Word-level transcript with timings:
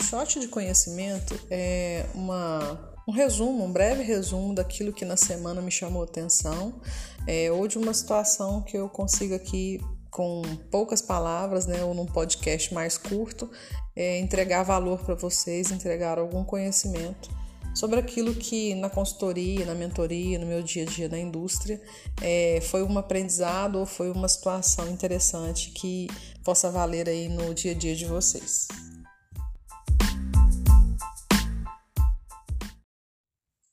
O 0.00 0.04
shot 0.04 0.38
de 0.38 0.46
conhecimento 0.46 1.36
é 1.50 2.06
uma, 2.14 2.94
um 3.06 3.10
resumo, 3.10 3.64
um 3.64 3.72
breve 3.72 4.04
resumo 4.04 4.54
daquilo 4.54 4.92
que 4.92 5.04
na 5.04 5.16
semana 5.16 5.60
me 5.60 5.72
chamou 5.72 6.04
atenção 6.04 6.80
é, 7.26 7.50
ou 7.50 7.66
de 7.66 7.78
uma 7.78 7.92
situação 7.92 8.62
que 8.62 8.78
eu 8.78 8.88
consigo 8.88 9.34
aqui 9.34 9.80
com 10.08 10.42
poucas 10.70 11.02
palavras, 11.02 11.66
né, 11.66 11.82
ou 11.82 11.94
num 11.94 12.06
podcast 12.06 12.72
mais 12.72 12.96
curto, 12.96 13.50
é, 13.96 14.20
entregar 14.20 14.62
valor 14.62 15.00
para 15.00 15.16
vocês, 15.16 15.72
entregar 15.72 16.16
algum 16.16 16.44
conhecimento 16.44 17.28
sobre 17.74 17.98
aquilo 17.98 18.32
que 18.32 18.76
na 18.76 18.88
consultoria, 18.88 19.66
na 19.66 19.74
mentoria, 19.74 20.38
no 20.38 20.46
meu 20.46 20.62
dia 20.62 20.84
a 20.84 20.86
dia 20.86 21.08
na 21.08 21.18
indústria, 21.18 21.82
é, 22.22 22.60
foi 22.62 22.84
um 22.84 22.96
aprendizado 22.96 23.80
ou 23.80 23.84
foi 23.84 24.12
uma 24.12 24.28
situação 24.28 24.88
interessante 24.88 25.72
que 25.72 26.06
possa 26.44 26.70
valer 26.70 27.08
aí 27.08 27.28
no 27.28 27.52
dia 27.52 27.72
a 27.72 27.74
dia 27.74 27.96
de 27.96 28.04
vocês. 28.04 28.68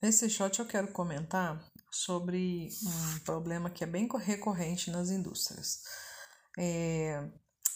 Nesse 0.06 0.30
shot 0.30 0.60
eu 0.60 0.68
quero 0.68 0.90
comentar 0.90 1.60
sobre 1.90 2.70
um 2.84 3.20
problema 3.22 3.72
que 3.72 3.84
é 3.84 3.88
bem 3.88 4.08
recorrente 4.20 4.92
nas 4.92 5.10
indústrias. 5.10 5.80
É, 6.60 7.28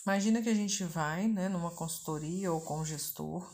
imagina 0.06 0.40
que 0.40 0.50
a 0.50 0.54
gente 0.54 0.84
vai 0.84 1.28
né, 1.28 1.50
numa 1.50 1.72
consultoria 1.72 2.52
ou 2.52 2.62
com 2.62 2.82
um 2.82 2.86
gestor, 2.86 3.52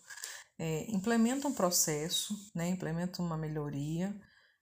é, 0.60 0.92
implementa 0.92 1.48
um 1.48 1.54
processo, 1.54 2.36
né, 2.54 2.68
implementa 2.68 3.22
uma 3.22 3.38
melhoria, 3.38 4.14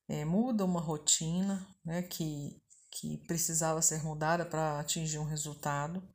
é, 0.07 0.23
muda 0.23 0.63
uma 0.63 0.79
rotina 0.79 1.67
né, 1.83 2.03
que, 2.03 2.61
que 2.91 3.17
precisava 3.25 3.81
ser 3.81 4.03
mudada 4.03 4.45
para 4.45 4.79
atingir 4.79 5.17
um 5.17 5.25
resultado 5.25 6.07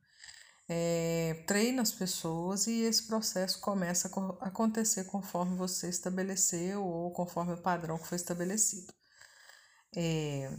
é, 0.69 1.43
treina 1.47 1.81
as 1.81 1.91
pessoas 1.91 2.67
e 2.67 2.81
esse 2.81 3.07
processo 3.07 3.59
começa 3.59 4.07
a 4.39 4.47
acontecer 4.47 5.05
conforme 5.05 5.57
você 5.57 5.89
estabeleceu 5.89 6.85
ou 6.85 7.11
conforme 7.11 7.53
o 7.53 7.61
padrão 7.61 7.97
que 7.97 8.07
foi 8.07 8.17
estabelecido. 8.17 8.93
É, 9.95 10.51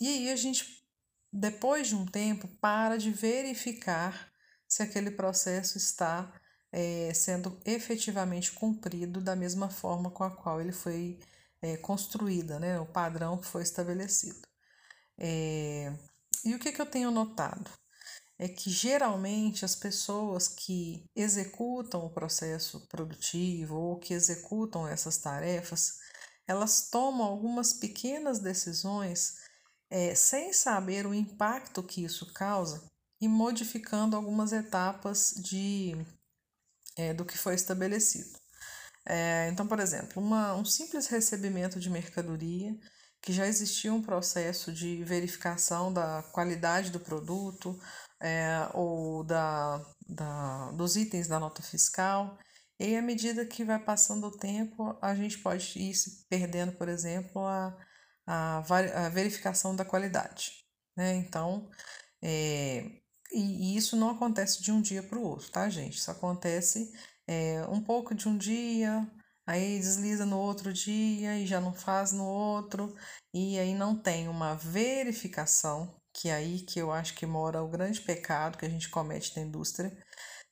e 0.00 0.08
aí 0.08 0.30
a 0.30 0.36
gente, 0.36 0.82
depois 1.30 1.88
de 1.88 1.94
um 1.94 2.06
tempo, 2.06 2.48
para 2.60 2.96
de 2.96 3.10
verificar 3.10 4.32
se 4.66 4.82
aquele 4.82 5.10
processo 5.10 5.76
está 5.76 6.32
é, 6.72 7.12
sendo 7.14 7.60
efetivamente 7.66 8.52
cumprido 8.52 9.20
da 9.20 9.36
mesma 9.36 9.68
forma 9.68 10.10
com 10.10 10.24
a 10.24 10.30
qual 10.30 10.62
ele 10.62 10.72
foi 10.72 11.20
é, 11.60 11.76
construída, 11.76 12.58
né, 12.58 12.80
o 12.80 12.86
padrão 12.86 13.36
que 13.38 13.46
foi 13.46 13.62
estabelecido. 13.62 14.46
É, 15.18 15.92
e 16.44 16.54
o 16.54 16.58
que, 16.58 16.72
que 16.72 16.80
eu 16.80 16.86
tenho 16.86 17.10
notado? 17.10 17.70
É 18.38 18.48
que 18.48 18.70
geralmente 18.70 19.64
as 19.64 19.74
pessoas 19.74 20.46
que 20.46 21.04
executam 21.14 22.04
o 22.04 22.12
processo 22.12 22.86
produtivo 22.88 23.76
ou 23.76 23.98
que 23.98 24.12
executam 24.12 24.86
essas 24.86 25.18
tarefas, 25.18 25.98
elas 26.46 26.90
tomam 26.90 27.26
algumas 27.26 27.72
pequenas 27.72 28.38
decisões 28.38 29.38
é, 29.90 30.14
sem 30.14 30.52
saber 30.52 31.06
o 31.06 31.14
impacto 31.14 31.82
que 31.82 32.04
isso 32.04 32.32
causa 32.32 32.84
e 33.20 33.26
modificando 33.28 34.16
algumas 34.16 34.52
etapas 34.52 35.32
de, 35.38 35.96
é, 36.96 37.14
do 37.14 37.24
que 37.24 37.38
foi 37.38 37.54
estabelecido. 37.54 38.38
É, 39.06 39.48
então, 39.48 39.66
por 39.66 39.78
exemplo, 39.78 40.22
uma, 40.22 40.54
um 40.54 40.64
simples 40.64 41.06
recebimento 41.06 41.78
de 41.78 41.88
mercadoria, 41.88 42.76
que 43.22 43.32
já 43.32 43.46
existia 43.46 43.92
um 43.92 44.02
processo 44.02 44.72
de 44.72 45.02
verificação 45.04 45.92
da 45.92 46.22
qualidade 46.32 46.90
do 46.90 47.00
produto, 47.00 47.78
é, 48.20 48.68
ou 48.74 49.24
da, 49.24 49.84
da, 50.08 50.70
dos 50.72 50.96
itens 50.96 51.28
da 51.28 51.38
nota 51.40 51.62
fiscal. 51.62 52.38
E 52.78 52.96
à 52.96 53.02
medida 53.02 53.46
que 53.46 53.64
vai 53.64 53.78
passando 53.78 54.26
o 54.26 54.36
tempo, 54.36 54.98
a 55.00 55.14
gente 55.14 55.38
pode 55.38 55.78
ir 55.78 55.94
se 55.94 56.26
perdendo, 56.28 56.72
por 56.72 56.88
exemplo, 56.88 57.42
a, 57.46 57.76
a, 58.26 58.58
a 58.58 59.08
verificação 59.08 59.74
da 59.74 59.84
qualidade. 59.84 60.52
Né? 60.96 61.14
Então, 61.16 61.70
é, 62.22 62.84
e, 63.32 63.74
e, 63.74 63.76
isso 63.76 63.96
não 63.96 64.10
acontece 64.10 64.62
de 64.62 64.72
um 64.72 64.80
dia 64.80 65.02
para 65.02 65.18
o 65.18 65.22
outro, 65.22 65.50
tá, 65.50 65.68
gente? 65.68 65.98
Isso 65.98 66.10
acontece 66.10 66.92
é, 67.26 67.64
um 67.68 67.82
pouco 67.82 68.14
de 68.14 68.28
um 68.28 68.36
dia, 68.36 69.06
aí 69.46 69.78
desliza 69.78 70.26
no 70.26 70.38
outro 70.38 70.72
dia 70.72 71.38
e 71.38 71.46
já 71.46 71.60
não 71.60 71.72
faz 71.72 72.12
no 72.12 72.24
outro, 72.24 72.94
e 73.34 73.58
aí 73.58 73.74
não 73.74 73.96
tem 74.00 74.28
uma 74.28 74.54
verificação 74.54 75.94
que 76.16 76.30
é 76.30 76.34
aí 76.34 76.60
que 76.60 76.80
eu 76.80 76.90
acho 76.90 77.14
que 77.14 77.26
mora 77.26 77.62
o 77.62 77.68
grande 77.68 78.00
pecado 78.00 78.56
que 78.56 78.64
a 78.64 78.70
gente 78.70 78.88
comete 78.88 79.36
na 79.36 79.42
indústria. 79.42 79.94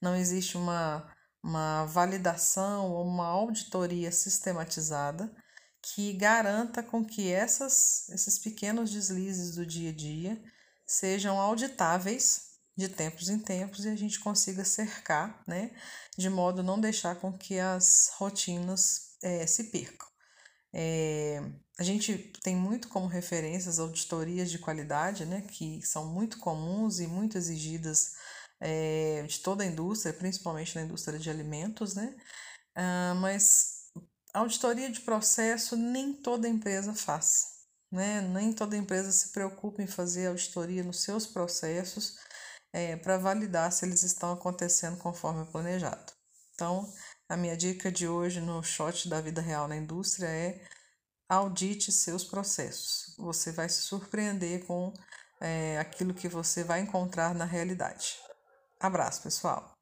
Não 0.01 0.15
existe 0.15 0.59
uma, 0.59 1.11
uma 1.43 1.87
validação 1.87 2.93
ou 2.93 3.07
uma 3.07 3.27
auditoria 3.27 4.13
sistematizada 4.13 5.35
que 5.81 6.13
garanta 6.13 6.83
com 6.83 7.05
que 7.05 7.33
essas, 7.33 8.09
esses 8.11 8.39
pequenos 8.39 8.91
deslizes 8.91 9.55
do 9.55 9.65
dia 9.65 9.91
a 9.91 9.95
dia 9.95 10.43
sejam 10.87 11.41
auditáveis 11.41 12.53
de 12.77 12.89
tempos 12.89 13.31
em 13.31 13.39
tempos 13.39 13.87
e 13.87 13.89
a 13.89 13.97
gente 13.97 14.21
consiga 14.21 14.65
cercar, 14.65 15.43
né, 15.47 15.71
de 16.19 16.29
modo 16.29 16.61
a 16.61 16.65
não 16.65 16.79
deixar 16.81 17.17
com 17.17 17.33
que 17.33 17.59
as 17.59 18.11
rotinas 18.17 19.17
é, 19.23 19.47
se 19.47 19.65
percam. 19.71 20.14
É, 20.77 21.41
a 21.79 21.85
gente 21.85 22.19
tem 22.43 22.57
muito 22.57 22.89
como 22.89 23.07
referência 23.07 23.71
as 23.71 23.79
auditorias 23.79 24.51
de 24.51 24.59
qualidade, 24.59 25.25
né, 25.25 25.41
que 25.43 25.81
são 25.83 26.07
muito 26.13 26.39
comuns 26.39 26.99
e 26.99 27.07
muito 27.07 27.39
exigidas 27.39 28.17
é, 28.61 29.23
de 29.23 29.41
toda 29.41 29.63
a 29.63 29.67
indústria, 29.67 30.13
principalmente 30.13 30.75
na 30.75 30.83
indústria 30.83 31.19
de 31.19 31.31
alimentos, 31.31 31.95
né? 31.95 32.17
Ah, 32.75 33.15
mas 33.17 33.91
auditoria 34.33 34.91
de 34.91 35.01
processo 35.01 35.77
nem 35.77 36.13
toda 36.13 36.49
empresa 36.49 36.95
faz, 36.95 37.67
né? 37.91 38.21
Nem 38.21 38.53
toda 38.53 38.77
empresa 38.77 39.13
se 39.13 39.33
preocupa 39.33 39.83
em 39.83 39.87
fazer 39.87 40.27
auditoria 40.29 40.83
nos 40.83 41.03
seus 41.03 41.27
processos 41.27 42.19
é, 42.73 42.97
para 42.97 43.19
validar 43.19 43.71
se 43.73 43.85
eles 43.87 44.03
estão 44.03 44.33
acontecendo 44.33 44.99
conforme 44.99 45.45
planejado. 45.47 46.13
Então, 46.55 46.93
a 47.29 47.37
minha 47.37 47.57
dica 47.57 47.91
de 47.91 48.07
hoje 48.07 48.41
no 48.41 48.63
shot 48.63 49.09
da 49.09 49.21
vida 49.21 49.41
real 49.41 49.67
na 49.67 49.77
indústria 49.77 50.27
é 50.27 50.61
audite 51.29 51.91
seus 51.91 52.25
processos. 52.25 53.15
Você 53.19 53.53
vai 53.53 53.69
se 53.69 53.83
surpreender 53.83 54.65
com 54.67 54.93
é, 55.41 55.79
aquilo 55.79 56.15
que 56.15 56.29
você 56.29 56.63
vai 56.63 56.81
encontrar 56.81 57.35
na 57.35 57.45
realidade. 57.45 58.17
Abraço, 58.81 59.23
pessoal! 59.23 59.74